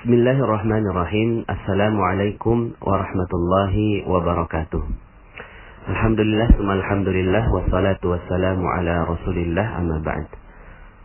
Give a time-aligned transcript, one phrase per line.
[0.00, 1.44] Bismillahirrahmanirrahim.
[1.44, 4.80] Assalamualaikum warahmatullahi wabarakatuh.
[5.92, 10.24] Alhamdulillah, alhamdulillah, wassalatu wassalamu ala rasulillah amma ba'd.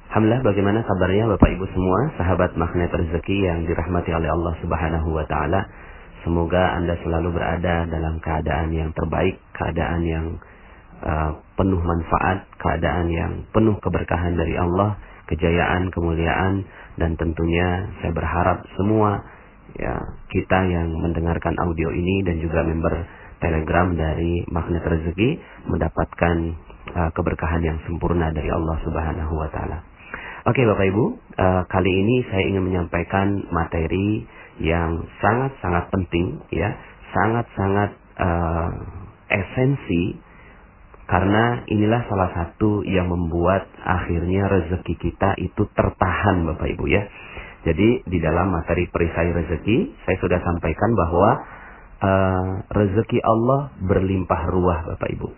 [0.07, 5.27] Alhamdulillah bagaimana kabarnya Bapak Ibu semua, sahabat magnet rezeki yang dirahmati oleh Allah Subhanahu wa
[5.27, 5.67] taala.
[6.23, 10.39] Semoga Anda selalu berada dalam keadaan yang terbaik, keadaan yang
[11.03, 14.95] uh, penuh manfaat, keadaan yang penuh keberkahan dari Allah,
[15.29, 16.65] kejayaan, kemuliaan
[16.97, 19.21] dan tentunya saya berharap semua
[19.75, 19.95] ya
[20.31, 22.93] kita yang mendengarkan audio ini dan juga member
[23.43, 25.29] Telegram dari Magnet Rezeki
[25.67, 26.35] mendapatkan
[26.95, 29.83] uh, keberkahan yang sempurna dari Allah Subhanahu wa taala.
[30.45, 31.05] Oke Bapak Ibu,
[31.41, 34.23] uh, kali ini saya ingin menyampaikan materi
[34.61, 36.69] yang sangat-sangat penting ya,
[37.11, 38.69] sangat-sangat uh,
[39.27, 40.15] esensi
[41.05, 47.05] karena inilah salah satu yang membuat akhirnya rezeki kita itu tertahan Bapak Ibu ya.
[47.65, 51.29] Jadi di dalam materi perisai rezeki saya sudah sampaikan bahwa
[52.01, 55.29] uh, rezeki Allah berlimpah ruah Bapak Ibu.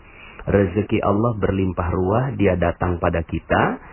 [0.47, 3.83] Rezeki Allah berlimpah ruah, dia datang pada kita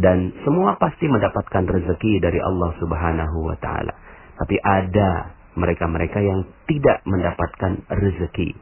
[0.00, 3.92] dan semua pasti mendapatkan rezeki dari Allah Subhanahu wa taala.
[4.40, 8.54] Tapi ada mereka-mereka yang tidak mendapatkan rezeki.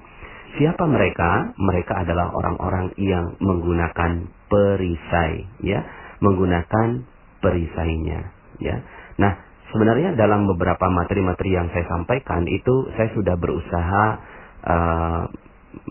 [0.56, 1.52] Siapa mereka?
[1.60, 5.84] Mereka adalah orang-orang yang menggunakan perisai, ya,
[6.24, 7.04] menggunakan
[7.44, 8.76] perisainya, ya.
[9.20, 9.36] Nah,
[9.76, 14.04] sebenarnya dalam beberapa materi-materi yang saya sampaikan itu saya sudah berusaha
[14.64, 15.22] uh,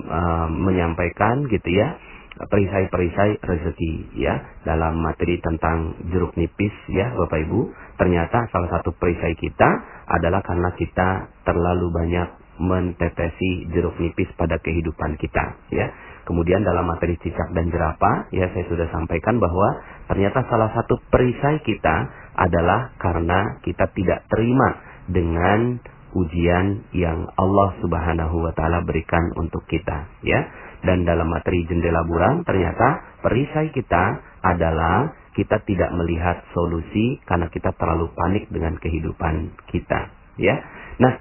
[0.09, 1.97] uh, menyampaikan gitu ya
[2.35, 4.35] perisai-perisai rezeki ya
[4.67, 9.69] dalam materi tentang jeruk nipis ya Bapak Ibu ternyata salah satu perisai kita
[10.11, 12.27] adalah karena kita terlalu banyak
[12.61, 15.87] mentetesi jeruk nipis pada kehidupan kita ya.
[16.25, 21.61] Kemudian dalam materi cicak dan jerapah ya saya sudah sampaikan bahwa ternyata salah satu perisai
[21.61, 21.95] kita
[22.33, 25.77] adalah karena kita tidak terima dengan
[26.15, 30.39] ujian yang Allah Subhanahu wa taala berikan untuk kita ya.
[30.85, 37.75] Dan dalam materi jendela buram ternyata perisai kita adalah kita tidak melihat solusi karena kita
[37.75, 40.55] terlalu panik dengan kehidupan kita ya.
[41.01, 41.13] Nah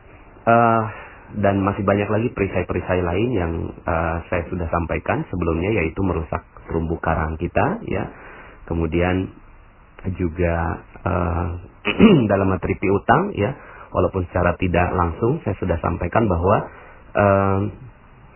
[0.47, 1.04] uh,
[1.35, 3.53] dan masih banyak lagi perisai-perisai lain yang
[3.89, 8.05] uh, saya sudah sampaikan sebelumnya yaitu merusak terumbu karang kita ya
[8.69, 9.33] kemudian
[10.21, 11.47] juga uh,
[12.31, 13.57] dalam materi piutang ya
[13.91, 16.57] walaupun secara tidak langsung saya sudah sampaikan bahwa
[17.17, 17.61] uh,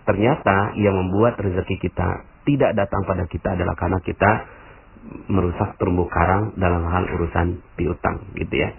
[0.09, 4.31] Ternyata yang membuat rezeki kita tidak datang pada kita adalah karena kita
[5.28, 8.72] merusak terumbu karang dalam hal urusan piutang gitu ya.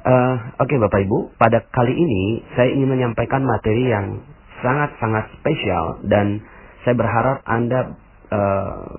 [0.00, 4.24] Uh, Oke okay, Bapak Ibu, pada kali ini saya ingin menyampaikan materi yang
[4.64, 6.40] sangat-sangat spesial dan
[6.88, 8.00] saya berharap Anda
[8.32, 8.96] uh,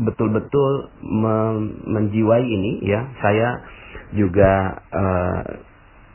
[0.00, 0.88] betul-betul
[1.84, 3.12] menjiwai ini ya.
[3.20, 3.60] Saya
[4.16, 5.40] juga uh,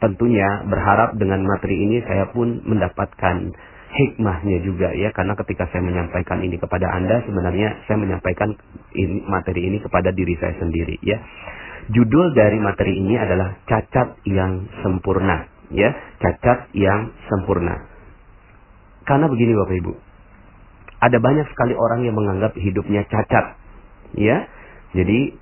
[0.01, 3.53] tentunya berharap dengan materi ini saya pun mendapatkan
[3.87, 8.57] hikmahnya juga ya karena ketika saya menyampaikan ini kepada Anda sebenarnya saya menyampaikan
[8.97, 11.21] ini, materi ini kepada diri saya sendiri ya.
[11.87, 17.87] Judul dari materi ini adalah cacat yang sempurna ya, cacat yang sempurna.
[19.07, 19.93] Karena begini Bapak Ibu.
[20.97, 23.55] Ada banyak sekali orang yang menganggap hidupnya cacat.
[24.17, 24.49] Ya.
[24.91, 25.35] Jadi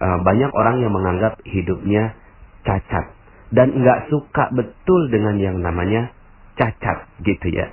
[0.00, 2.16] uh, banyak orang yang menganggap hidupnya
[2.64, 3.12] cacat
[3.50, 6.14] dan nggak suka betul dengan yang namanya
[6.54, 7.72] cacat gitu ya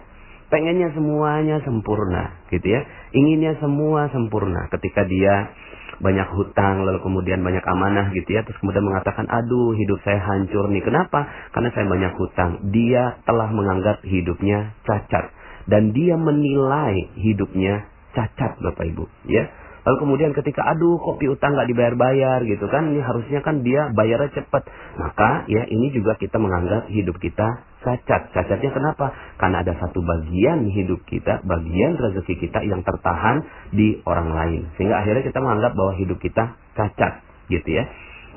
[0.50, 2.82] pengennya semuanya sempurna gitu ya
[3.14, 5.52] inginnya semua sempurna ketika dia
[5.98, 8.46] banyak hutang lalu kemudian banyak amanah gitu ya.
[8.46, 10.84] Terus kemudian mengatakan aduh hidup saya hancur nih.
[10.86, 11.26] Kenapa?
[11.54, 12.52] Karena saya banyak hutang.
[12.70, 15.34] Dia telah menganggap hidupnya cacat.
[15.68, 19.52] Dan dia menilai hidupnya cacat Bapak Ibu ya.
[19.88, 22.44] Lalu kemudian ketika aduh kopi utang nggak dibayar-bayar?
[22.44, 24.68] gitu kan, ini harusnya kan dia bayarnya cepat.
[25.00, 28.34] Maka ya ini juga kita menganggap hidup kita cacat.
[28.34, 29.14] Cacatnya kenapa?
[29.38, 34.62] Karena ada satu bagian hidup kita, bagian rezeki kita yang tertahan di orang lain.
[34.76, 37.22] Sehingga akhirnya kita menganggap bahwa hidup kita cacat
[37.52, 37.84] gitu ya.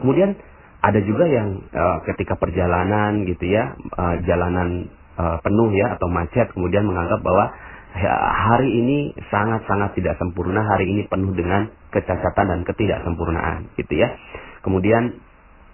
[0.01, 0.37] Kemudian
[0.81, 4.89] ada juga yang uh, ketika perjalanan gitu ya, uh, jalanan
[5.21, 7.53] uh, penuh ya atau macet kemudian menganggap bahwa
[7.91, 8.15] Ya,
[8.47, 14.15] hari ini sangat-sangat tidak sempurna, hari ini penuh dengan kecacatan dan ketidaksempurnaan, gitu ya.
[14.63, 15.19] Kemudian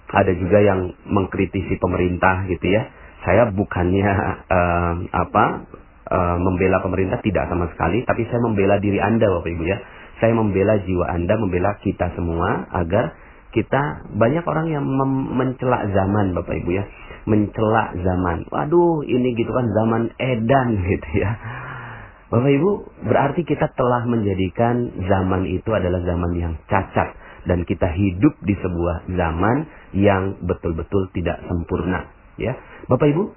[0.09, 2.89] ada juga yang mengkritisi pemerintah, gitu ya.
[3.27, 4.07] Saya bukannya
[4.47, 5.45] uh, apa
[6.07, 9.79] uh, membela pemerintah tidak sama sekali, tapi saya membela diri Anda, Bapak Ibu ya.
[10.23, 13.19] Saya membela jiwa Anda, membela kita semua agar
[13.51, 14.87] kita banyak orang yang
[15.35, 16.87] mencela zaman, Bapak Ibu ya,
[17.27, 18.47] mencela zaman.
[18.49, 21.35] Waduh, ini gitu kan zaman edan gitu ya
[22.27, 22.71] Bapak Ibu,
[23.07, 27.15] berarti kita telah menjadikan zaman itu adalah zaman yang cacat
[27.47, 29.57] dan kita hidup di sebuah zaman
[29.95, 32.11] yang betul-betul tidak sempurna.
[32.37, 32.53] Ya,
[32.89, 33.33] Bapak Ibu,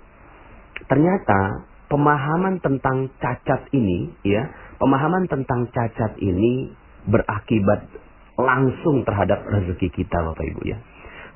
[0.91, 6.75] ternyata pemahaman tentang cacat ini, ya, pemahaman tentang cacat ini
[7.07, 7.87] berakibat
[8.39, 10.77] langsung terhadap rezeki kita, Bapak Ibu ya.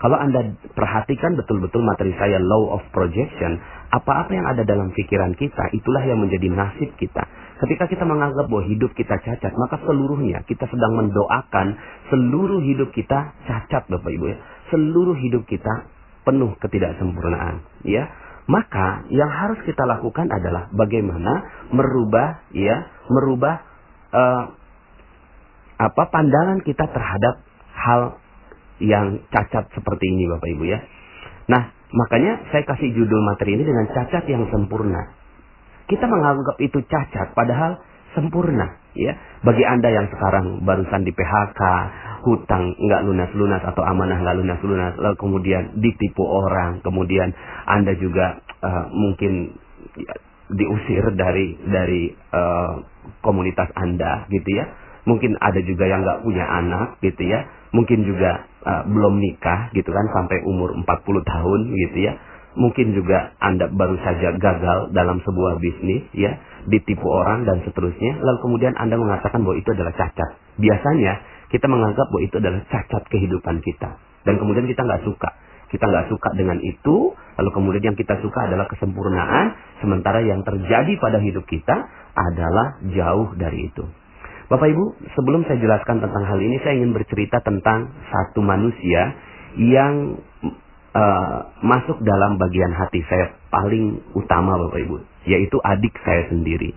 [0.03, 3.55] Kalau Anda perhatikan betul-betul materi saya law of projection,
[3.87, 7.23] apa-apa yang ada dalam pikiran kita, itulah yang menjadi nasib kita.
[7.63, 11.79] Ketika kita menganggap bahwa hidup kita cacat, maka seluruhnya kita sedang mendoakan
[12.11, 14.37] seluruh hidup kita cacat Bapak Ibu ya.
[14.75, 15.87] Seluruh hidup kita
[16.23, 18.07] penuh ketidaksempurnaan, ya.
[18.43, 23.55] Maka yang harus kita lakukan adalah bagaimana merubah ya, merubah
[24.11, 24.43] uh,
[25.79, 27.39] apa pandangan kita terhadap
[27.71, 28.19] hal
[28.83, 30.79] yang cacat seperti ini Bapak Ibu ya.
[31.47, 35.15] Nah, makanya saya kasih judul materi ini dengan cacat yang sempurna.
[35.87, 37.79] Kita menganggap itu cacat padahal
[38.11, 39.13] sempurna ya.
[39.43, 41.61] Bagi Anda yang sekarang barusan di PHK,
[42.23, 47.35] hutang nggak lunas-lunas atau amanah nggak lunas-lunas, lalu kemudian ditipu orang, kemudian
[47.67, 49.59] Anda juga uh, mungkin
[50.53, 52.73] diusir dari dari uh,
[53.19, 54.65] komunitas Anda gitu ya.
[55.03, 57.43] Mungkin ada juga yang nggak punya anak gitu ya.
[57.75, 60.87] Mungkin juga uh, belum nikah gitu kan sampai umur 40
[61.27, 62.13] tahun gitu ya.
[62.53, 66.37] Mungkin juga Anda baru saja gagal dalam sebuah bisnis ya,
[66.69, 68.21] ditipu orang dan seterusnya.
[68.21, 70.37] Lalu kemudian Anda mengatakan bahwa itu adalah cacat.
[70.61, 71.13] Biasanya
[71.49, 73.97] kita menganggap bahwa itu adalah cacat kehidupan kita.
[74.23, 75.29] Dan kemudian kita nggak suka.
[75.73, 80.93] Kita nggak suka dengan itu, lalu kemudian yang kita suka adalah kesempurnaan, sementara yang terjadi
[81.01, 83.81] pada hidup kita adalah jauh dari itu.
[84.53, 89.17] Bapak Ibu, sebelum saya jelaskan tentang hal ini, saya ingin bercerita tentang satu manusia
[89.57, 90.21] yang
[90.93, 91.35] uh,
[91.65, 94.97] masuk dalam bagian hati saya paling utama Bapak Ibu,
[95.27, 96.73] yaitu adik saya sendiri.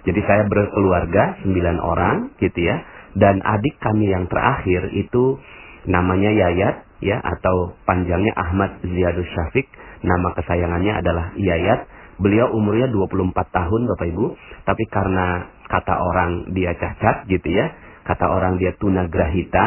[0.00, 2.76] Jadi saya berkeluarga sembilan orang gitu ya,
[3.16, 5.36] dan adik kami yang terakhir itu
[5.84, 9.68] namanya Yayat ya atau panjangnya Ahmad Ziyadus Syafiq,
[10.04, 11.88] nama kesayangannya adalah Yayat.
[12.20, 14.26] Beliau umurnya 24 tahun Bapak Ibu,
[14.68, 17.72] tapi karena kata orang dia cacat gitu ya,
[18.04, 19.64] kata orang dia tunagrahita,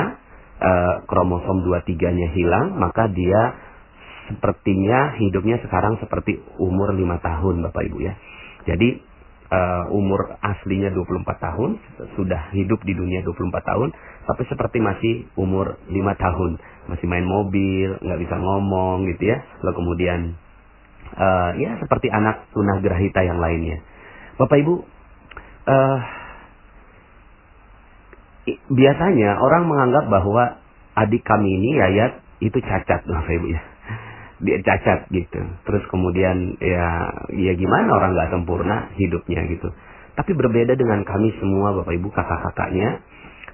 [0.61, 0.71] e,
[1.09, 3.57] kromosom 23-nya hilang, maka dia
[4.31, 8.13] sepertinya hidupnya sekarang seperti umur 5 tahun Bapak Ibu ya.
[8.63, 8.99] Jadi
[9.51, 9.59] e,
[9.91, 11.71] umur aslinya 24 tahun,
[12.15, 13.89] sudah hidup di dunia 24 tahun,
[14.29, 16.51] tapi seperti masih umur 5 tahun,
[16.87, 19.43] masih main mobil, nggak bisa ngomong gitu ya.
[19.63, 20.19] Lalu kemudian
[21.15, 21.27] e,
[21.59, 23.83] ya seperti anak tunagrahita yang lainnya.
[24.33, 24.73] Bapak Ibu,
[25.67, 25.99] uh,
[28.71, 30.43] biasanya orang menganggap bahwa
[30.99, 33.61] adik kami ini Yayat itu cacat Bapak Ibu ya.
[34.41, 35.39] Dia cacat gitu.
[35.67, 36.87] Terus kemudian ya
[37.35, 39.69] ya gimana orang nggak sempurna hidupnya gitu.
[40.13, 43.01] Tapi berbeda dengan kami semua Bapak Ibu kakak-kakaknya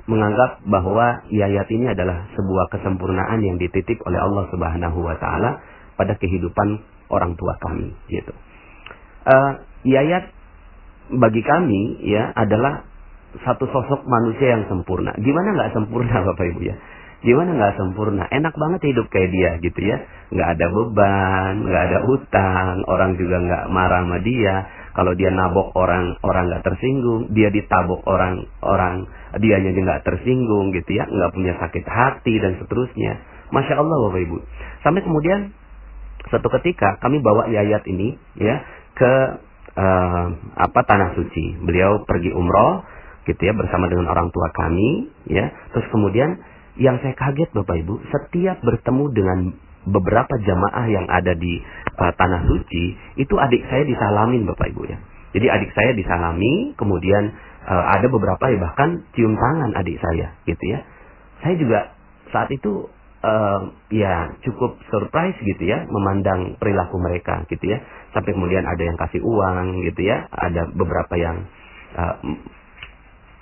[0.09, 5.61] menganggap bahwa Yayat ini adalah sebuah kesempurnaan yang dititip oleh Allah Subhanahu wa taala
[5.95, 6.81] pada kehidupan
[7.13, 8.33] orang tua kami gitu.
[9.29, 10.33] Uh, Yayat
[11.13, 12.89] bagi kami ya adalah
[13.45, 15.13] satu sosok manusia yang sempurna.
[15.21, 16.75] Gimana nggak sempurna Bapak Ibu ya?
[17.19, 18.31] Gimana nggak sempurna?
[18.31, 19.97] Enak banget hidup kayak dia gitu ya.
[20.31, 24.55] Nggak ada beban, nggak ada utang, orang juga nggak marah sama dia.
[24.95, 27.35] Kalau dia nabok orang, orang nggak tersinggung.
[27.35, 29.03] Dia ditabok orang, orang
[29.43, 31.11] dia aja nggak tersinggung gitu ya.
[31.11, 33.19] Nggak punya sakit hati dan seterusnya.
[33.51, 34.37] Masya Allah Bapak Ibu.
[34.87, 35.51] Sampai kemudian
[36.31, 38.63] satu ketika kami bawa Yayat ini ya
[38.95, 39.13] ke
[39.75, 41.59] uh, apa tanah suci.
[41.67, 42.87] Beliau pergi umroh
[43.27, 45.51] gitu ya bersama dengan orang tua kami ya.
[45.75, 46.39] Terus kemudian
[46.77, 49.39] yang saya kaget Bapak Ibu, setiap bertemu dengan
[49.89, 51.63] beberapa jamaah yang ada di
[51.97, 54.97] uh, tanah suci, itu adik saya disalamin Bapak Ibu ya.
[55.33, 57.33] Jadi adik saya disalami, kemudian
[57.65, 60.79] uh, ada beberapa ya bahkan cium tangan adik saya gitu ya.
[61.41, 61.79] Saya juga
[62.29, 62.89] saat itu
[63.23, 63.59] uh,
[63.91, 67.79] ya cukup surprise gitu ya memandang perilaku mereka gitu ya
[68.15, 71.45] sampai kemudian ada yang kasih uang gitu ya ada beberapa yang
[71.97, 72.17] uh,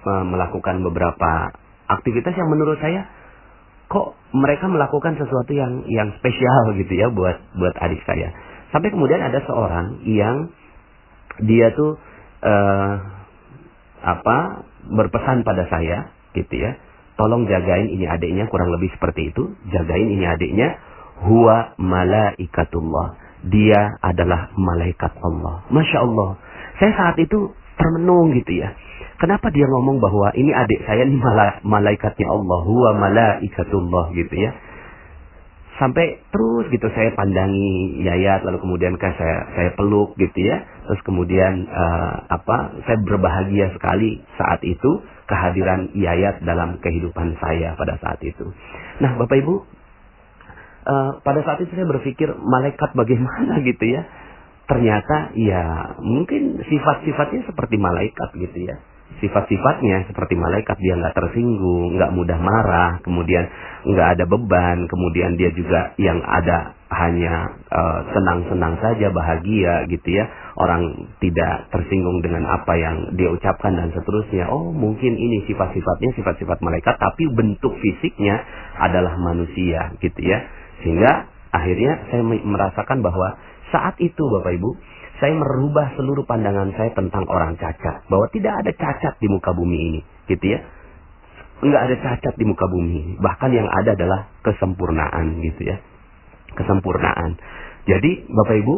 [0.08, 1.52] melakukan beberapa
[1.88, 3.12] aktivitas yang menurut saya
[3.88, 8.32] kok mereka melakukan sesuatu yang yang spesial gitu ya buat buat adik saya.
[8.76, 10.52] Sampai kemudian ada seorang yang
[11.40, 11.96] dia tuh
[12.44, 12.94] uh,
[14.04, 16.78] apa berpesan pada saya gitu ya
[17.18, 20.78] tolong jagain ini adiknya kurang lebih seperti itu jagain ini adiknya
[21.26, 23.18] huwa malaikatullah
[23.48, 25.66] dia adalah malaikat Allah.
[25.70, 26.30] Masya Allah.
[26.78, 28.74] Saya saat itu termenung gitu ya
[29.18, 34.52] kenapa dia ngomong bahwa ini adik saya ini mala malaikatnya Allah huwa malaikatullah gitu ya?
[35.78, 40.66] Sampai terus gitu saya pandangi Yayat lalu kemudian kan saya saya peluk gitu ya.
[40.90, 48.02] Terus kemudian uh, apa saya berbahagia sekali saat itu kehadiran Yayat dalam kehidupan saya pada
[48.02, 48.50] saat itu.
[49.06, 49.54] Nah Bapak Ibu
[50.90, 54.02] uh, pada saat itu saya berpikir malaikat bagaimana gitu ya.
[54.68, 58.76] Ternyata ya mungkin sifat-sifatnya seperti malaikat gitu ya
[59.18, 63.50] sifat-sifatnya seperti malaikat dia nggak tersinggung, nggak mudah marah, kemudian
[63.88, 70.26] nggak ada beban, kemudian dia juga yang ada hanya uh, senang-senang saja bahagia gitu ya.
[70.56, 74.48] Orang tidak tersinggung dengan apa yang dia ucapkan dan seterusnya.
[74.54, 78.40] Oh mungkin ini sifat-sifatnya sifat-sifat malaikat tapi bentuk fisiknya
[78.80, 80.46] adalah manusia gitu ya.
[80.86, 83.36] Sehingga akhirnya saya merasakan bahwa
[83.74, 84.70] saat itu Bapak Ibu
[85.18, 88.06] saya merubah seluruh pandangan saya tentang orang cacat.
[88.06, 90.02] Bahwa tidak ada cacat di muka bumi ini.
[90.30, 90.60] Gitu ya.
[91.66, 93.18] Enggak ada cacat di muka bumi.
[93.18, 95.78] Bahkan yang ada adalah kesempurnaan gitu ya.
[96.54, 97.38] Kesempurnaan.
[97.90, 98.76] Jadi Bapak Ibu,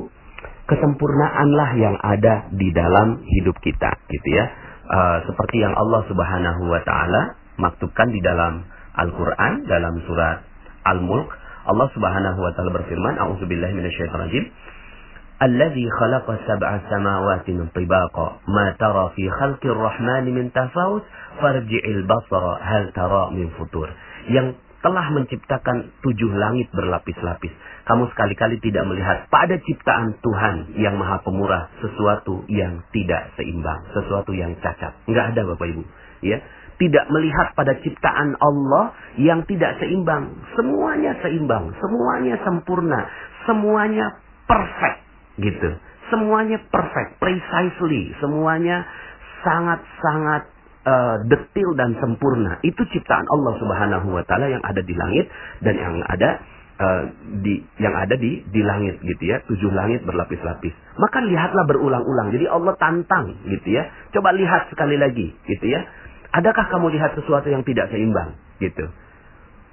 [0.71, 4.45] kesempurnaanlah yang ada di dalam hidup kita gitu ya.
[4.89, 8.65] Uh, seperti yang Allah Subhanahu wa taala maktubkan di dalam
[8.95, 10.41] Al-Qur'an dalam surat
[10.87, 11.29] Al-Mulk
[11.69, 14.43] Allah Subhanahu wa taala berfirman, "A'udzubillahi minasyaitonir
[15.42, 21.02] الذي خلق سبع سماوات طباقا ما ترى في خلق الرحمن من تفاوت
[21.40, 23.88] فارجع البصر هل ترى من futur
[24.30, 24.54] yang
[24.84, 27.52] telah menciptakan tujuh langit berlapis-lapis.
[27.88, 34.36] Kamu sekali-kali tidak melihat pada ciptaan Tuhan yang maha pemurah sesuatu yang tidak seimbang, sesuatu
[34.36, 34.92] yang cacat.
[35.08, 35.82] Enggak ada Bapak Ibu.
[36.20, 36.36] Ya,
[36.76, 40.36] tidak melihat pada ciptaan Allah yang tidak seimbang.
[40.52, 43.08] Semuanya seimbang, semuanya sempurna,
[43.48, 45.04] semuanya perfect
[45.39, 45.69] gitu.
[46.09, 48.83] Semuanya perfect, precisely, semuanya
[49.45, 50.43] sangat-sangat
[50.83, 52.59] uh, detil dan sempurna.
[52.65, 55.29] Itu ciptaan Allah Subhanahu wa taala yang ada di langit
[55.61, 56.29] dan yang ada
[56.81, 57.03] uh,
[57.45, 59.43] di yang ada di di langit gitu ya.
[59.45, 60.73] Tujuh langit berlapis-lapis.
[60.97, 62.33] Maka lihatlah berulang-ulang.
[62.33, 63.85] Jadi Allah tantang gitu ya.
[64.15, 65.85] Coba lihat sekali lagi gitu ya.
[66.29, 68.85] Adakah kamu lihat sesuatu yang tidak seimbang gitu.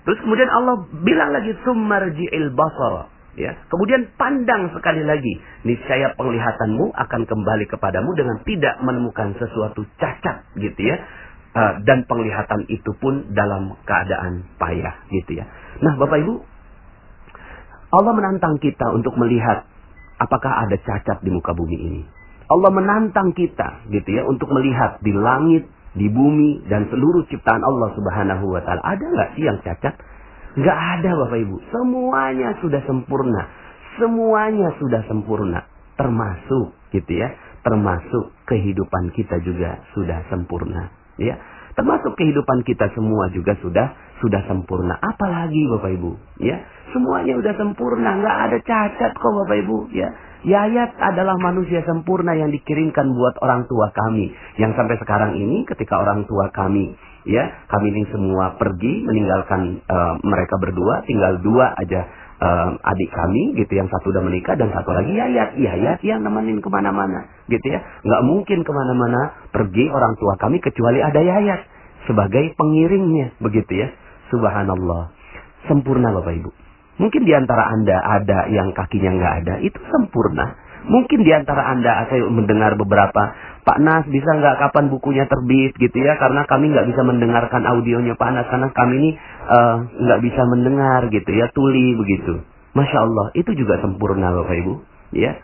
[0.07, 3.53] Terus kemudian Allah bilang lagi summarji'il basara ya.
[3.71, 10.81] Kemudian pandang sekali lagi, niscaya penglihatanmu akan kembali kepadamu dengan tidak menemukan sesuatu cacat gitu
[10.83, 10.97] ya.
[11.57, 15.49] Uh, dan penglihatan itu pun dalam keadaan payah gitu ya.
[15.81, 16.35] Nah, Bapak Ibu,
[17.97, 19.65] Allah menantang kita untuk melihat
[20.21, 22.03] apakah ada cacat di muka bumi ini.
[22.47, 25.65] Allah menantang kita gitu ya untuk melihat di langit,
[25.97, 29.97] di bumi dan seluruh ciptaan Allah Subhanahu wa taala ada nggak sih yang cacat?
[30.57, 31.57] Nggak ada Bapak Ibu.
[31.69, 33.43] Semuanya sudah sempurna.
[34.01, 35.69] Semuanya sudah sempurna.
[36.01, 37.29] Termasuk gitu ya.
[37.61, 40.89] Termasuk kehidupan kita juga sudah sempurna.
[41.21, 41.37] Ya.
[41.77, 43.93] Termasuk kehidupan kita semua juga sudah
[44.25, 44.97] sudah sempurna.
[44.97, 46.57] Apalagi Bapak Ibu, ya.
[46.89, 50.09] Semuanya sudah sempurna, nggak ada cacat kok Bapak Ibu, ya.
[50.47, 54.33] Yayat adalah manusia sempurna yang dikirimkan buat orang tua kami.
[54.57, 56.97] Yang sampai sekarang ini ketika orang tua kami
[57.27, 61.03] ya kami ini semua pergi meninggalkan uh, mereka berdua.
[61.05, 62.01] Tinggal dua aja
[62.41, 65.59] uh, adik kami gitu yang satu udah menikah dan satu lagi Yayat.
[65.59, 67.83] Yayat yang nemenin ke mana-mana gitu ya.
[68.07, 71.61] Nggak mungkin ke mana-mana pergi orang tua kami kecuali ada Yayat
[72.07, 73.89] sebagai pengiringnya begitu ya.
[74.31, 75.11] Subhanallah.
[75.67, 76.51] Sempurna Bapak Ibu.
[76.97, 80.57] Mungkin di antara anda ada yang kakinya nggak ada itu sempurna
[80.87, 83.35] mungkin di antara anda saya mendengar beberapa
[83.67, 85.75] Pak Nas bisa nggak kapan bukunya terbit?
[85.75, 89.11] Gitu ya karena kami nggak bisa mendengarkan audionya Pak Nas karena kami ini
[89.51, 89.77] eh,
[90.07, 92.47] nggak uh, bisa mendengar gitu ya tuli begitu.
[92.79, 94.75] Masya Allah itu juga sempurna Bapak Ibu
[95.19, 95.35] ya.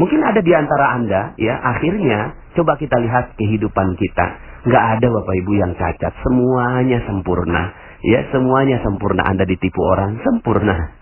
[0.00, 4.26] Mungkin ada di antara anda ya akhirnya coba kita lihat kehidupan kita.
[4.64, 9.28] Nggak ada Bapak Ibu yang cacat semuanya sempurna ya semuanya sempurna.
[9.28, 10.96] Anda ditipu orang sempurna.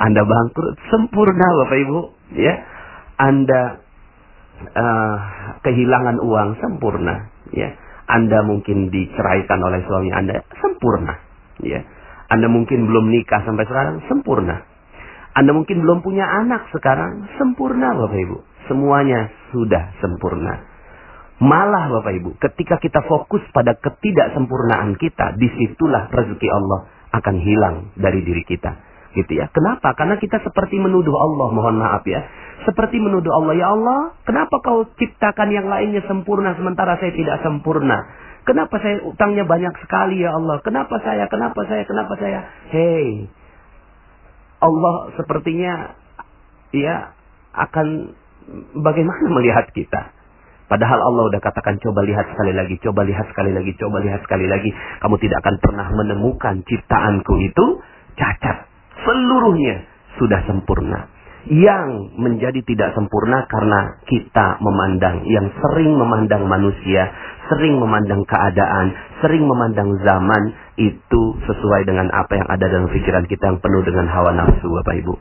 [0.00, 1.98] Anda bangkrut sempurna Bapak Ibu
[2.40, 2.54] ya
[3.16, 3.62] Anda
[4.76, 5.16] uh,
[5.64, 7.72] kehilangan uang sempurna, ya.
[8.06, 11.14] Anda mungkin diceraikan oleh suami Anda sempurna,
[11.64, 11.80] ya.
[12.26, 14.62] Anda mungkin belum nikah sampai sekarang sempurna.
[15.36, 18.38] Anda mungkin belum punya anak sekarang sempurna Bapak Ibu.
[18.66, 20.64] Semuanya sudah sempurna.
[21.36, 27.76] Malah Bapak Ibu, ketika kita fokus pada ketidaksempurnaan kita, di situlah rezeki Allah akan hilang
[28.00, 28.85] dari diri kita.
[29.16, 29.48] Gitu ya.
[29.48, 29.96] Kenapa?
[29.96, 32.20] Karena kita seperti menuduh Allah, mohon maaf ya.
[32.68, 38.04] Seperti menuduh Allah, ya Allah, kenapa kau ciptakan yang lainnya sempurna sementara saya tidak sempurna?
[38.44, 40.60] Kenapa saya utangnya banyak sekali ya Allah?
[40.62, 41.26] Kenapa saya?
[41.26, 41.82] Kenapa saya?
[41.82, 42.46] Kenapa saya?
[42.70, 43.26] Hei,
[44.62, 45.98] Allah sepertinya
[46.70, 47.16] ya
[47.56, 48.14] akan
[48.78, 50.14] bagaimana melihat kita?
[50.66, 54.46] Padahal Allah udah katakan coba lihat sekali lagi, coba lihat sekali lagi, coba lihat sekali
[54.50, 54.70] lagi.
[54.98, 57.64] Kamu tidak akan pernah menemukan ciptaanku itu
[58.18, 58.75] cacat.
[59.06, 59.86] Seluruhnya
[60.18, 67.06] sudah sempurna yang menjadi tidak sempurna karena kita memandang, yang sering memandang manusia,
[67.46, 68.90] sering memandang keadaan,
[69.22, 70.42] sering memandang zaman
[70.74, 74.94] itu sesuai dengan apa yang ada dalam pikiran kita yang penuh dengan hawa nafsu Bapak
[74.98, 75.14] Ibu.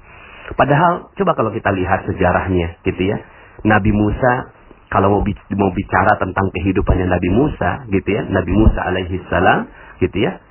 [0.58, 3.22] Padahal coba kalau kita lihat sejarahnya gitu ya.
[3.62, 4.50] Nabi Musa
[4.90, 9.70] kalau mau bicara tentang kehidupannya Nabi Musa gitu ya, Nabi Musa alaihi salam
[10.02, 10.42] gitu ya.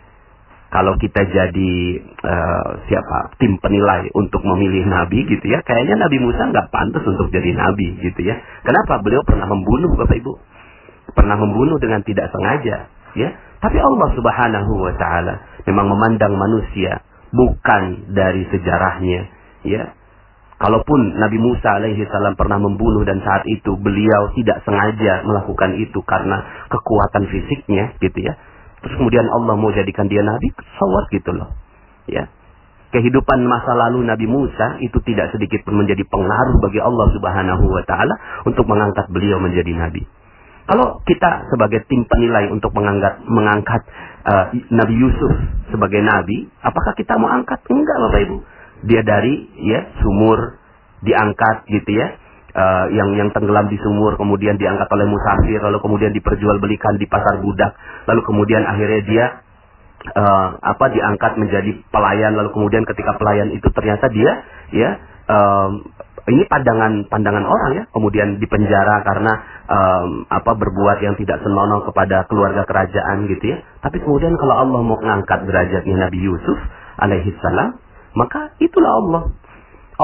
[0.75, 6.50] Kalau kita jadi uh, siapa tim penilai untuk memilih nabi gitu ya, kayaknya Nabi Musa
[6.50, 8.35] nggak pantas untuk jadi nabi gitu ya.
[8.66, 8.99] Kenapa?
[8.99, 10.35] Beliau pernah membunuh Bapak Ibu.
[11.14, 13.28] Pernah membunuh dengan tidak sengaja ya.
[13.62, 19.21] Tapi Allah Subhanahu wa taala memang memandang manusia bukan dari sejarahnya,
[19.62, 19.95] ya.
[20.54, 25.99] Kalaupun Nabi Musa alaihi salam pernah membunuh dan saat itu beliau tidak sengaja melakukan itu
[26.07, 28.35] karena kekuatan fisiknya gitu ya.
[28.85, 31.49] Terus kemudian Allah mau jadikan dia nabi, sawat gitu loh.
[32.05, 32.29] Ya.
[32.93, 37.83] Kehidupan masa lalu Nabi Musa itu tidak sedikit pun menjadi pengaruh bagi Allah Subhanahu wa
[37.83, 38.14] taala
[38.47, 40.07] untuk mengangkat beliau menjadi nabi.
[40.64, 43.83] Kalau kita sebagai tim penilai untuk mengangkat mengangkat
[44.25, 45.35] uh, Nabi Yusuf
[45.69, 47.61] sebagai nabi, apakah kita mau angkat?
[47.67, 48.37] Enggak, Bapak Ibu.
[48.88, 50.57] Dia dari ya sumur
[51.05, 52.17] diangkat gitu ya.
[52.54, 57.42] Uh, yang yang tenggelam di sumur kemudian diangkat oleh musafir lalu kemudian diperjualbelikan di pasar
[57.42, 57.75] budak
[58.06, 59.25] lalu kemudian akhirnya dia
[60.12, 62.37] uh, apa diangkat menjadi pelayan.
[62.37, 64.32] Lalu kemudian ketika pelayan itu ternyata dia
[64.75, 64.90] ya
[65.32, 65.70] uh,
[66.28, 67.84] ini pandangan pandangan orang ya.
[67.92, 69.32] Kemudian dipenjara karena
[69.68, 73.58] um, apa berbuat yang tidak senonoh kepada keluarga kerajaan gitu ya.
[73.80, 76.58] Tapi kemudian kalau Allah mau mengangkat derajatnya Nabi Yusuf
[77.00, 77.80] alaihi salam
[78.14, 79.23] maka itulah Allah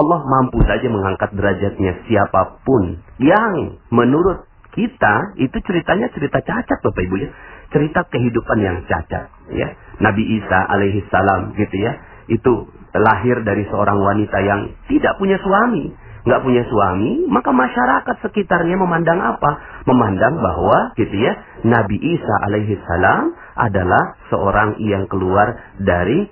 [0.01, 7.03] Allah mampu saja mengangkat derajatnya siapa pun yang menurut kita itu ceritanya cerita cacat Bapak
[7.05, 7.29] Ibu ya.
[7.71, 9.69] Cerita kehidupan yang cacat ya.
[10.01, 12.01] Nabi Isa alaihi salam gitu ya
[12.33, 12.53] itu
[12.95, 15.93] lahir dari seorang wanita yang tidak punya suami.
[16.21, 19.57] Nggak punya suami, maka masyarakat sekitarnya memandang apa?
[19.89, 21.33] Memandang bahwa gitu ya,
[21.65, 26.29] Nabi Isa alaihi salam adalah seorang yang keluar dari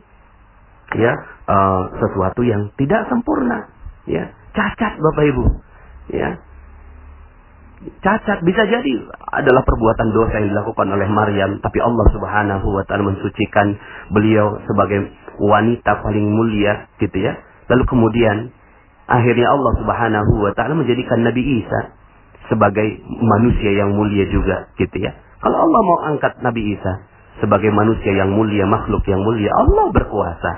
[0.96, 1.12] ya
[1.48, 3.68] uh, sesuatu yang tidak sempurna,
[4.08, 5.44] ya cacat Bapak Ibu,
[6.14, 6.28] ya
[8.02, 8.92] cacat bisa jadi
[9.34, 13.78] adalah perbuatan dosa yang dilakukan oleh Maryam tapi Allah Subhanahu wa taala mensucikan
[14.10, 17.38] beliau sebagai wanita paling mulia gitu ya
[17.70, 18.50] lalu kemudian
[19.08, 21.96] Akhirnya Allah Subhanahu wa taala menjadikan Nabi Isa
[22.52, 25.16] sebagai manusia yang mulia juga gitu ya.
[25.40, 27.08] Kalau Allah mau angkat Nabi Isa
[27.40, 30.52] sebagai manusia yang mulia, makhluk yang mulia, Allah berkuasa.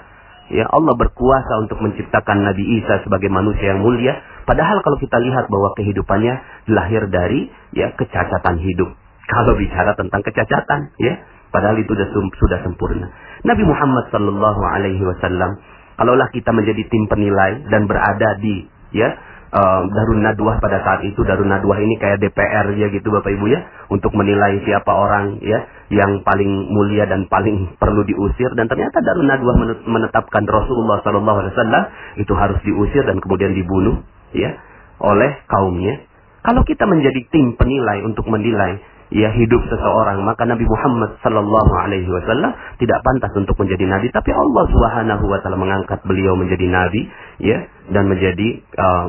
[0.50, 4.18] Ya, Allah berkuasa untuk menciptakan Nabi Isa sebagai manusia yang mulia.
[4.44, 6.34] Padahal kalau kita lihat bahwa kehidupannya
[6.74, 8.90] lahir dari ya kecacatan hidup.
[9.30, 11.22] Kalau bicara tentang kecacatan, ya,
[11.54, 13.14] padahal itu sudah sudah sempurna.
[13.46, 15.54] Nabi Muhammad sallallahu alaihi wasallam
[16.00, 18.64] Kalaulah kita menjadi tim penilai dan berada di
[18.96, 21.20] ya uh, Darun Nadwah pada saat itu.
[21.26, 23.60] Darun Nadwah ini kayak DPR ya gitu Bapak Ibu ya.
[23.90, 28.50] Untuk menilai siapa orang ya yang paling mulia dan paling perlu diusir.
[28.54, 29.54] Dan ternyata Darun Nadwah
[29.86, 31.84] menetapkan Rasulullah Shallallahu Alaihi Wasallam
[32.18, 34.02] itu harus diusir dan kemudian dibunuh
[34.34, 34.54] ya
[35.02, 36.06] oleh kaumnya.
[36.40, 42.06] Kalau kita menjadi tim penilai untuk menilai ya hidup seseorang maka Nabi Muhammad sallallahu alaihi
[42.06, 44.08] wasallam tidak pantas untuk menjadi nabi.
[44.14, 47.10] Tapi Allah Subhanahu wa taala mengangkat beliau menjadi nabi
[47.42, 47.58] ya
[47.90, 49.06] dan menjadi uh,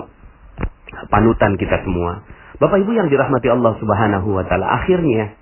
[1.09, 2.23] panutan kita semua.
[2.61, 5.33] Bapak Ibu yang dirahmati Allah Subhanahu wa taala akhirnya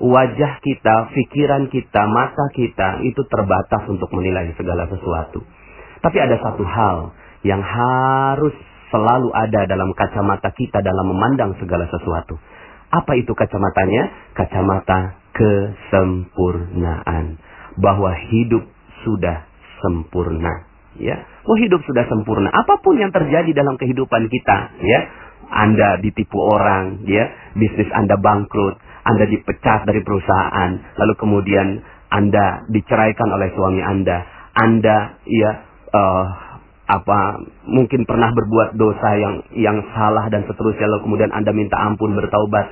[0.00, 5.44] wajah kita, pikiran kita, mata kita itu terbatas untuk menilai segala sesuatu.
[6.00, 7.12] Tapi ada satu hal
[7.44, 8.56] yang harus
[8.88, 12.40] selalu ada dalam kacamata kita dalam memandang segala sesuatu.
[12.90, 14.34] Apa itu kacamatanya?
[14.34, 17.38] Kacamata kesempurnaan.
[17.78, 18.66] Bahwa hidup
[19.06, 19.46] sudah
[19.78, 20.69] sempurna.
[20.98, 22.50] Ya, oh hidup sudah sempurna.
[22.50, 25.00] Apa pun yang terjadi dalam kehidupan kita, ya,
[25.46, 28.74] Anda ditipu orang, ya, bisnis Anda bangkrut,
[29.06, 31.78] Anda dipecat dari perusahaan, lalu kemudian
[32.10, 34.18] Anda diceraikan oleh suami Anda,
[34.50, 34.96] Anda,
[35.30, 35.50] ya,
[35.94, 36.24] uh,
[36.90, 37.38] apa
[37.70, 42.66] mungkin pernah berbuat dosa yang yang salah dan seterusnya lalu kemudian Anda minta ampun bertaubat.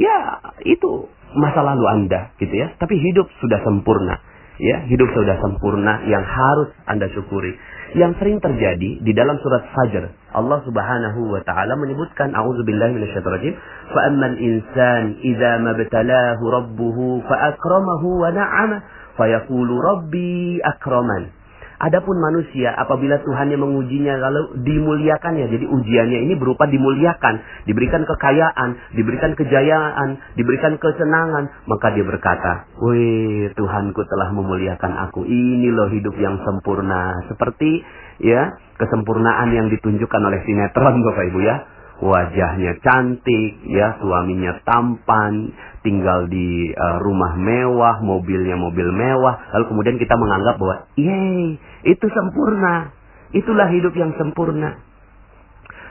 [0.00, 2.72] Ya itu masa lalu Anda gitu ya.
[2.80, 4.24] Tapi hidup sudah sempurna
[4.58, 7.54] ya hidup sudah sempurna yang harus Anda syukuri.
[7.96, 13.56] Yang sering terjadi di dalam surat Fajr Allah Subhanahu wa taala menyebutkan auzubillahi minasyaitonir
[13.96, 18.84] fa ammal insan idza mabtalahu rabbuhu fa akramahu wa na'ama
[19.16, 21.32] fayaqulu rabbi akraman
[21.78, 25.46] Adapun manusia apabila Tuhan yang mengujinya lalu dimuliakannya.
[25.46, 33.54] Jadi ujiannya ini berupa dimuliakan, diberikan kekayaan, diberikan kejayaan, diberikan kesenangan, maka dia berkata, "Wih,
[33.54, 35.22] Tuhanku telah memuliakan aku.
[35.22, 37.86] Ini loh hidup yang sempurna." Seperti
[38.26, 41.56] ya, kesempurnaan yang ditunjukkan oleh sinetron Bapak Ibu ya.
[41.98, 45.50] wajahnya cantik, ya, suaminya tampan,
[45.88, 51.56] tinggal di uh, rumah mewah, mobilnya mobil mewah, lalu kemudian kita menganggap bahwa, "Yeay,
[51.88, 52.92] itu sempurna."
[53.32, 54.80] Itulah hidup yang sempurna.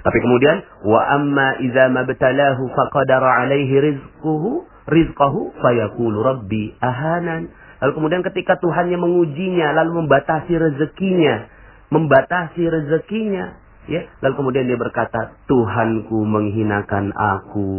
[0.01, 7.51] Tapi kemudian wa amma idza mabtalahu faqadara alaihi rizquhu rizqahu fayaqulu rabbi ahanan.
[7.83, 11.45] Lalu kemudian ketika Tuhannya mengujinya lalu membatasi rezekinya,
[11.93, 13.53] membatasi rezekinya,
[13.88, 14.06] ya.
[14.21, 17.71] Lalu kemudian dia berkata Tuhanku menghinakan aku.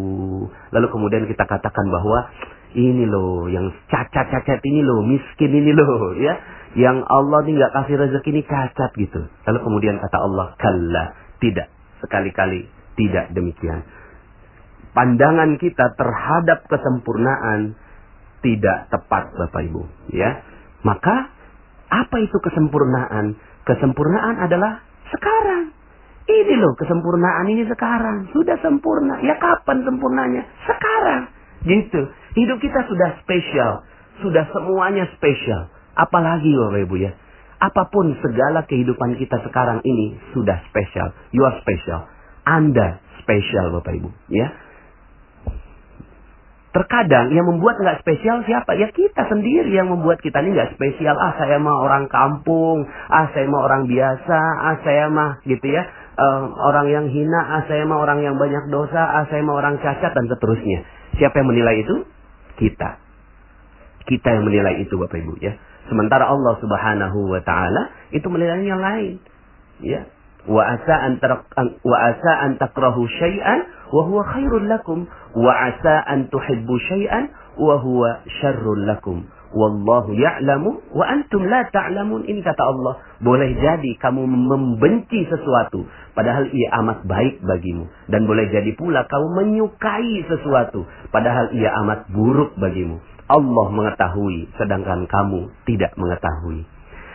[0.75, 2.33] Lalu kemudian kita katakan bahwa
[2.77, 6.35] ini loh yang cacat-cacat ini loh miskin ini loh ya.
[6.77, 9.21] Yang Allah ini nggak kasih rezeki ini cacat gitu.
[9.49, 11.05] Lalu kemudian kata Allah kalla.
[11.39, 11.69] Tidak.
[12.05, 12.67] Sekali-kali
[12.99, 13.87] tidak demikian.
[14.93, 17.79] Pandangan kita terhadap kesempurnaan
[18.43, 19.83] tidak tepat Bapak Ibu
[20.15, 20.43] ya.
[20.83, 21.31] Maka
[21.89, 23.39] apa itu kesempurnaan?
[23.67, 25.78] Kesempurnaan adalah sekarang
[26.29, 28.29] ini loh kesempurnaan ini sekarang.
[28.37, 29.17] Sudah sempurna.
[29.25, 30.45] Ya kapan sempurnanya?
[30.69, 31.33] Sekarang.
[31.65, 32.01] Gitu.
[32.37, 33.83] Hidup kita sudah spesial.
[34.21, 35.73] Sudah semuanya spesial.
[35.97, 37.13] Apalagi Bapak Ibu ya.
[37.59, 41.17] Apa pun segala kehidupan kita sekarang ini sudah spesial.
[41.33, 42.07] You are special.
[42.45, 44.11] Anda spesial Bapak Ibu.
[44.29, 44.53] Ya.
[46.69, 48.77] Terkadang yang membuat nggak spesial siapa?
[48.77, 51.17] Ya kita sendiri yang membuat kita ini nggak spesial.
[51.17, 55.83] Ah saya mah orang kampung, ah saya mah orang biasa, ah saya mah gitu ya
[56.19, 59.79] uh, orang yang hina, ah saya mah orang yang banyak dosa, ah saya mah orang
[59.79, 60.83] cacat dan seterusnya.
[61.17, 61.97] Siapa yang menilai itu?
[62.59, 62.91] Kita.
[64.05, 65.55] Kita yang menilai itu Bapak Ibu ya.
[65.89, 69.23] Sementara Allah Subhanahu wa taala itu menilai yang lain.
[69.81, 70.11] Ya.
[70.49, 71.21] Wa asa an
[71.85, 75.05] wa asa an takrahu syai'an wa huwa khairul lakum
[75.37, 79.29] wa asa an tuhibbu syai'an wa huwa syarrul lakum.
[79.49, 82.29] Wallahu ya'lamu wa antum la ta'lamun.
[82.29, 83.01] Ini kata Allah.
[83.25, 85.89] Boleh jadi kamu membenci sesuatu.
[86.13, 87.89] Padahal ia amat baik bagimu.
[88.13, 90.85] Dan boleh jadi pula kamu menyukai sesuatu.
[91.09, 93.01] Padahal ia amat buruk bagimu.
[93.29, 94.53] Allah mengetahui.
[94.61, 96.69] Sedangkan kamu tidak mengetahui.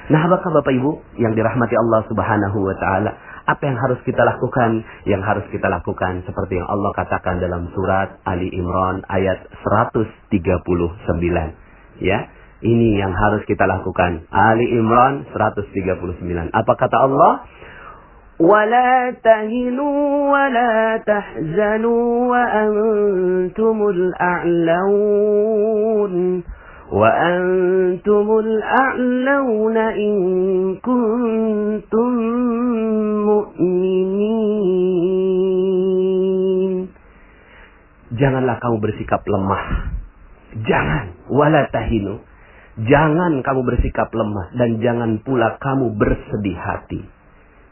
[0.03, 0.91] Nah, apakah Bapak Ibu
[1.21, 3.15] yang dirahmati Allah Subhanahu wa taala?
[3.47, 4.83] Apa yang harus kita lakukan?
[5.07, 11.62] Yang harus kita lakukan seperti yang Allah katakan dalam surat Ali Imran ayat 139
[11.98, 17.32] ya ini yang harus kita lakukan Ali Imran 139 apa kata Allah
[18.38, 25.24] ولا تهنوا ولا تحزنوا وأنتم الأعلون
[26.92, 30.14] وأنتم الأعلون إن
[30.78, 32.10] كنتم
[33.26, 34.78] مؤمنين
[38.08, 39.91] Janganlah kamu bersikap lemah
[40.63, 42.23] Jangan wala tahinu.
[42.73, 47.05] Jangan kamu bersikap lemah dan jangan pula kamu bersedih hati.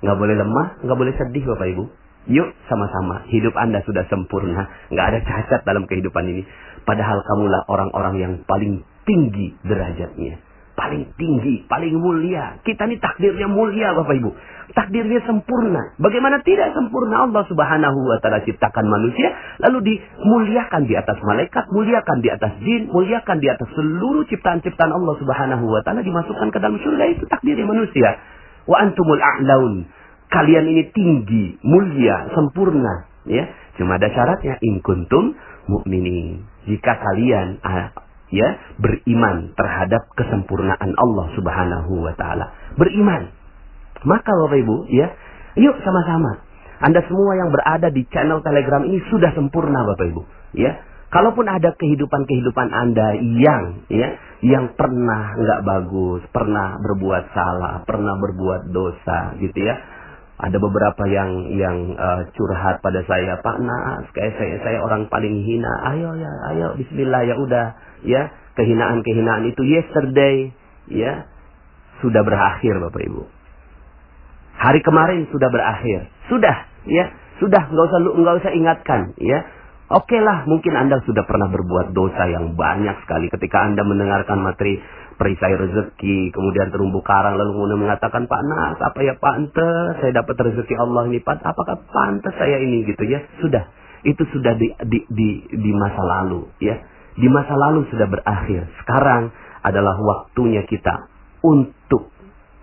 [0.06, 1.84] Nggak boleh lemah, nggak boleh sedih Bapak Ibu.
[2.30, 6.46] Yuk sama-sama, hidup Anda sudah sempurna, nggak ada cacat dalam kehidupan ini.
[6.86, 10.38] Padahal kamulah orang-orang yang paling tinggi derajatnya
[10.82, 12.58] paling tinggi, paling mulia.
[12.66, 14.30] Kita ini takdirnya mulia Bapak Ibu.
[14.72, 16.00] Takdirnya sempurna.
[16.00, 22.24] Bagaimana tidak sempurna Allah Subhanahu wa taala ciptakan manusia lalu dimuliakan di atas malaikat, muliakan
[22.24, 26.80] di atas jin, muliakan di atas seluruh ciptaan-ciptaan Allah Subhanahu wa taala dimasukkan ke dalam
[26.80, 28.16] surga itu takdirnya manusia.
[28.64, 29.92] Wa antumul a'laun.
[30.32, 33.44] Kalian ini tinggi, mulia, sempurna, ya.
[33.76, 35.36] Cuma ada syaratnya in kuntum
[35.68, 36.48] mukminin.
[36.64, 37.92] Jika kalian ah,
[38.32, 42.56] ya beriman terhadap kesempurnaan Allah Subhanahu wa taala.
[42.80, 43.41] Beriman.
[44.08, 45.14] Maka Bapak Ibu, ya,
[45.58, 46.42] yuk sama-sama.
[46.82, 50.22] Anda semua yang berada di channel Telegram ini sudah sempurna Bapak Ibu,
[50.58, 50.74] ya.
[51.12, 58.72] Kalaupun ada kehidupan-kehidupan Anda yang ya yang pernah nggak bagus, pernah berbuat salah, pernah berbuat
[58.72, 59.76] dosa gitu ya.
[60.40, 65.44] Ada beberapa yang yang uh, curhat pada saya, Pak Nas, kayak saya saya orang paling
[65.44, 65.74] hina.
[65.92, 67.66] Ayo ya, ayo bismillah ya udah
[68.08, 70.56] ya kehinaan-kehinaan itu yesterday
[70.88, 71.28] ya
[72.00, 73.41] sudah berakhir Bapak Ibu.
[74.62, 76.06] Hari kemarin sudah berakhir.
[76.30, 77.10] Sudah ya,
[77.42, 79.42] sudah nggak usah nggak usah ingatkan ya.
[79.92, 84.40] Oke okay lah, mungkin Anda sudah pernah berbuat dosa yang banyak sekali ketika Anda mendengarkan
[84.40, 84.80] materi
[85.20, 90.32] perisai rezeki, kemudian terumbu karang, lalu kemudian mengatakan, Pak Nas, apa ya pantas saya dapat
[90.40, 93.20] rezeki Allah ini, Pak, apakah pantas saya ini gitu ya?
[93.44, 93.68] Sudah,
[94.08, 96.80] itu sudah di, di, di, di masa lalu ya
[97.18, 98.72] di masa lalu sudah berakhir.
[98.84, 99.34] Sekarang
[99.66, 101.12] adalah waktunya kita
[101.44, 102.12] untuk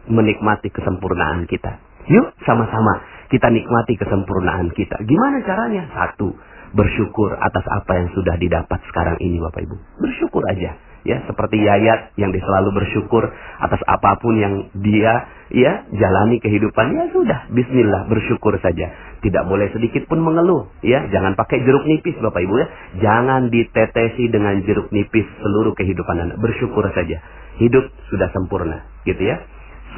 [0.08, 1.87] menikmati kesempurnaan kita.
[2.08, 3.04] Yuk sama-sama.
[3.28, 5.04] Kita nikmati kesempurnaan kita.
[5.04, 5.84] Gimana caranya?
[5.92, 6.32] Satu,
[6.72, 9.76] bersyukur atas apa yang sudah didapat sekarang ini Bapak Ibu.
[10.00, 10.72] Bersyukur aja.
[11.06, 13.22] ya seperti Yayat yang selalu bersyukur
[13.62, 16.96] atas apa pun yang dia ya jalani kehidupan.
[16.96, 18.92] Ya sudah bismillah bersyukur saja.
[19.20, 20.72] Tidak boleh sedikit pun mengeluh.
[20.80, 22.66] Ya jangan pakai jeruk nipis Bapak Ibu ya.
[23.04, 26.34] Jangan ditetesi dengan jeruk nipis seluruh kehidupan Anda.
[26.40, 27.20] Bersyukur saja.
[27.60, 29.44] Hidup sudah sempurna gitu ya.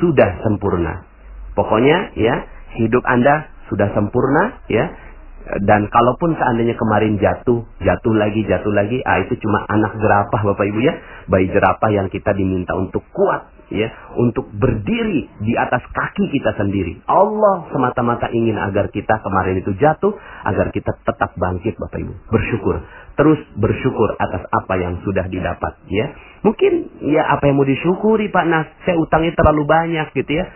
[0.03, 1.10] Sudah sempurna
[1.55, 2.47] pokoknya ya
[2.79, 4.91] hidup Anda sudah sempurna ya
[5.41, 10.63] dan kalaupun seandainya kemarin jatuh, jatuh lagi, jatuh lagi, ah itu cuma anak jerapah Bapak
[10.69, 10.95] Ibu ya.
[11.27, 17.03] Bayi jerapah yang kita diminta untuk kuat ya, untuk berdiri di atas kaki kita sendiri.
[17.09, 20.15] Allah semata-mata ingin agar kita kemarin itu jatuh,
[20.47, 22.15] agar kita tetap bangkit Bapak Ibu.
[22.31, 22.77] Bersyukur.
[23.19, 26.15] Terus bersyukur atas apa yang sudah didapat ya.
[26.47, 30.47] Mungkin ya apa yang mau disyukuri Pak Nas, saya utangnya terlalu banyak gitu ya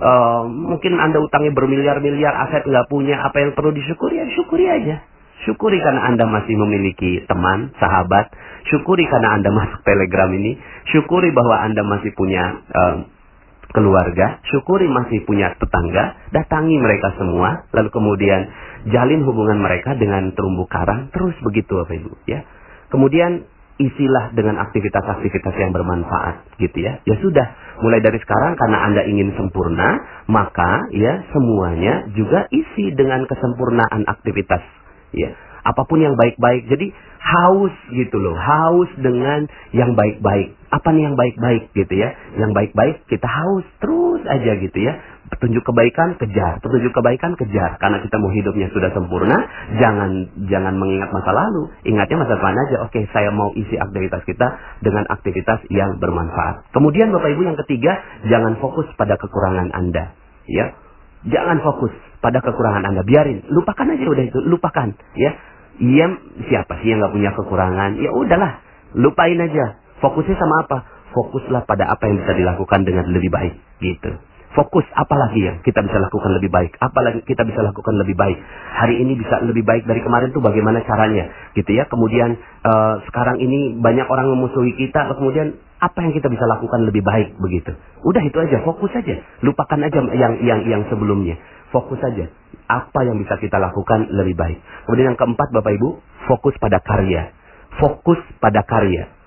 [0.00, 4.96] uh, mungkin Anda utangnya bermiliar-miliar, aset nggak punya, apa yang perlu disyukuri ya syukuri aja.
[5.48, 8.28] Syukuri karena Anda masih memiliki teman, sahabat.
[8.68, 10.60] Syukuri karena Anda masuk telegram ini.
[10.92, 12.96] Syukuri bahwa Anda masih punya uh,
[13.72, 14.44] keluarga.
[14.52, 16.28] Syukuri masih punya tetangga.
[16.28, 17.64] Datangi mereka semua.
[17.72, 18.40] Lalu kemudian
[18.92, 21.08] jalin hubungan mereka dengan terumbu karang.
[21.08, 22.12] Terus begitu Bapak Ibu.
[22.28, 22.44] Ya.
[22.92, 23.48] Kemudian
[23.80, 27.00] isilah dengan aktivitas-aktivitas yang bermanfaat gitu ya.
[27.08, 27.46] Ya sudah,
[27.80, 34.60] mulai dari sekarang karena Anda ingin sempurna, maka ya semuanya juga isi dengan kesempurnaan aktivitas
[35.16, 35.32] ya.
[35.60, 36.72] Apa pun yang baik-baik.
[36.72, 36.88] Jadi
[37.20, 39.44] haus gitu loh, haus dengan
[39.76, 40.56] yang baik-baik.
[40.72, 42.16] Apa nih yang baik-baik gitu ya?
[42.40, 44.96] Yang baik-baik kita haus terus aja gitu ya
[45.30, 47.78] petunjuk kebaikan kejar, petunjuk kebaikan kejar.
[47.78, 49.38] Karena kita mau hidupnya sudah sempurna,
[49.78, 52.76] jangan jangan mengingat masa lalu, ingatnya masa depan aja.
[52.82, 54.46] Oke, saya mau isi aktivitas kita
[54.82, 56.74] dengan aktivitas yang bermanfaat.
[56.74, 60.18] Kemudian Bapak Ibu yang ketiga, jangan fokus pada kekurangan Anda,
[60.50, 60.74] ya.
[61.20, 65.32] Jangan fokus pada kekurangan Anda, biarin, lupakan aja udah itu, lupakan, ya.
[65.80, 66.06] Iya,
[66.50, 67.96] siapa sih yang nggak punya kekurangan?
[68.02, 68.60] Ya udahlah,
[68.98, 69.80] lupain aja.
[70.04, 70.78] Fokusnya sama apa?
[71.16, 75.98] Fokuslah pada apa yang bisa dilakukan dengan lebih baik, gitu fokus apalagi yang kita bisa
[76.02, 76.74] lakukan lebih baik?
[76.82, 78.38] Apalagi kita bisa lakukan lebih baik?
[78.74, 81.30] Hari ini bisa lebih baik dari kemarin tuh bagaimana caranya?
[81.54, 81.86] Gitu ya.
[81.86, 82.34] Kemudian
[82.66, 85.06] uh, sekarang ini banyak orang memusuhi kita.
[85.14, 87.74] Kemudian apa yang kita bisa lakukan lebih baik begitu?
[88.02, 88.58] Udah itu aja.
[88.66, 91.38] Fokus saja lupakan aja yang yang yang sebelumnya.
[91.70, 92.26] Fokus saja
[92.66, 94.58] apa yang bisa kita lakukan lebih baik?
[94.86, 97.30] Kemudian yang keempat bapak ibu fokus pada karya.
[97.78, 99.19] Fokus pada karya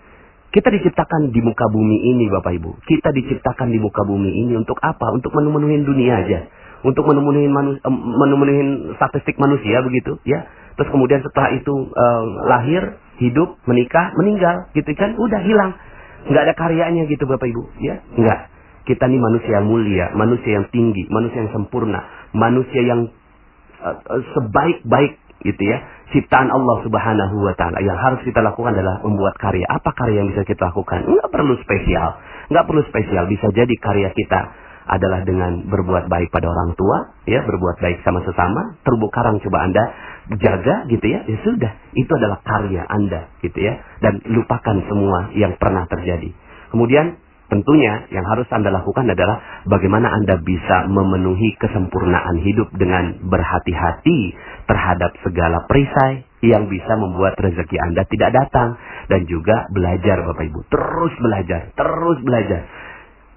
[0.53, 2.85] kita diciptakan di muka bumi ini Bapak Ibu.
[2.85, 5.09] Kita diciptakan di muka bumi ini untuk apa?
[5.09, 6.45] Untuk memenuhi dunia aja.
[6.85, 7.81] Untuk memenuhi manu,
[9.01, 10.45] statistik manusia begitu ya.
[10.77, 15.73] Terus kemudian setelah itu um, lahir, hidup, menikah, meninggal gitu kan udah hilang.
[16.29, 18.05] Nggak ada karyanya gitu Bapak Ibu ya.
[18.13, 18.39] Nggak.
[18.85, 22.03] Kita ini manusia mulia, manusia yang tinggi, manusia yang sempurna,
[22.35, 23.09] manusia yang
[23.81, 25.81] uh, uh, sebaik-baik gitu ya
[26.13, 27.81] ciptaan Allah Subhanahu wa taala.
[27.81, 29.65] Yang harus kita lakukan adalah membuat karya.
[29.65, 31.09] Apa karya yang bisa kita lakukan?
[31.09, 32.21] Enggak perlu spesial.
[32.53, 33.25] Enggak perlu spesial.
[33.25, 34.41] Bisa jadi karya kita
[34.83, 38.77] adalah dengan berbuat baik pada orang tua, ya, berbuat baik sama sesama.
[38.83, 39.83] Terumbu karang coba Anda
[40.37, 41.25] jaga gitu ya.
[41.25, 43.79] Ya sudah, itu adalah karya Anda gitu ya.
[44.03, 46.29] Dan lupakan semua yang pernah terjadi.
[46.69, 47.17] Kemudian
[47.53, 49.37] Tentunya yang harus Anda lakukan adalah
[49.69, 54.33] bagaimana Anda bisa memenuhi kesempurnaan hidup dengan berhati-hati
[54.65, 58.73] terhadap segala perisai yang bisa membuat rezeki Anda tidak datang.
[59.05, 60.59] Dan juga belajar Bapak Ibu.
[60.65, 62.65] Terus belajar, terus belajar.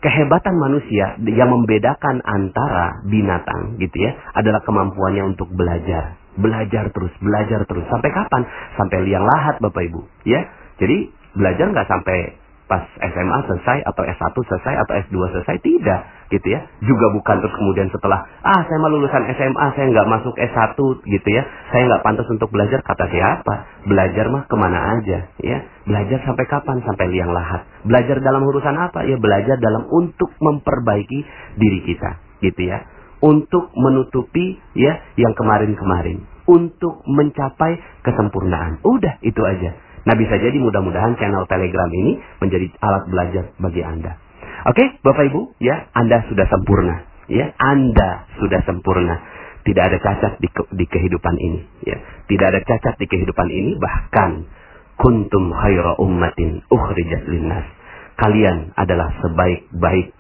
[0.01, 6.17] Kehebatan manusia yang membedakan antara binatang gitu ya adalah kemampuannya untuk belajar.
[6.41, 7.85] Belajar terus, belajar terus.
[7.93, 8.49] Sampai kapan?
[8.81, 10.01] Sampai liang lahat Bapak Ibu.
[10.25, 10.49] Ya,
[10.81, 16.01] Jadi belajar nggak sampai pas SMA selesai atau S1 selesai atau S2 selesai tidak
[16.35, 16.67] gitu ya.
[16.83, 21.29] Juga bukan terus kemudian setelah ah saya mau lulusan SMA saya nggak masuk S1 gitu
[21.31, 21.43] ya.
[21.71, 23.55] Saya nggak pantas untuk belajar kata siapa?
[23.87, 25.59] Belajar mah ke mana aja ya.
[25.87, 26.83] Belajar sampai kapan?
[26.83, 27.63] Sampai liang lahat.
[27.87, 29.07] Belajar dalam urusan apa?
[29.07, 31.19] Ya belajar dalam untuk memperbaiki
[31.55, 32.83] diri kita gitu ya.
[33.23, 36.27] Untuk menutupi ya yang kemarin-kemarin.
[36.47, 38.83] Untuk mencapai kesempurnaan.
[38.87, 44.23] Udah itu aja Nah bisa jadi mudah-mudahan channel Telegram ini menjadi alat belajar bagi Anda.
[44.71, 49.19] Oke, Bapak Ibu, ya Anda sudah sempurna, ya Anda sudah sempurna.
[49.67, 51.99] Tidak ada cacat di, ke, di kehidupan ini, ya.
[52.31, 54.47] Tidak ada cacat di kehidupan ini, bahkan
[54.95, 57.67] kuntum khaira ummatin ukhrijat linnas.
[58.15, 60.15] Kalian adalah sebaik-baik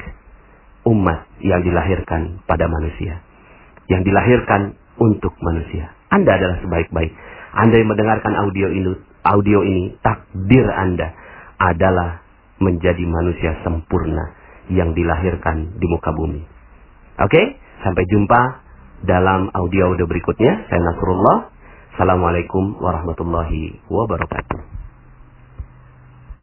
[0.90, 3.22] umat yang dilahirkan pada manusia.
[3.86, 5.94] Yang dilahirkan untuk manusia.
[6.10, 7.14] Anda adalah sebaik-baik.
[7.54, 11.10] Anda yang mendengarkan audio ini, audio ini, takdir Anda
[11.58, 12.22] adalah
[12.62, 14.32] menjadi manusia sempurna
[14.70, 16.42] yang dilahirkan di muka bumi.
[17.16, 17.42] Oke,
[17.82, 18.40] sampai jumpa
[19.04, 20.68] dalam audio-audio berikutnya.
[20.68, 21.52] Saya Nasrullah.
[21.96, 24.75] Assalamualaikum warahmatullahi wabarakatuh.